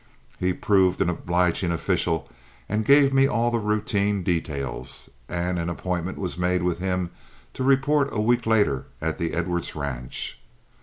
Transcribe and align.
He 0.39 0.51
proved 0.51 0.99
an 0.99 1.11
obliging 1.11 1.71
official 1.71 2.27
and 2.67 2.83
gave 2.83 3.13
me 3.13 3.27
all 3.27 3.51
the 3.51 3.59
routine 3.59 4.23
details, 4.23 5.11
and 5.29 5.59
an 5.59 5.69
appointment 5.69 6.17
was 6.17 6.39
made 6.39 6.63
with 6.63 6.79
him 6.79 7.11
to 7.53 7.63
report 7.63 8.09
a 8.11 8.19
week 8.19 8.47
later 8.47 8.87
at 8.99 9.19
the 9.19 9.33
Edwards 9.35 9.75
ranch. 9.75 10.39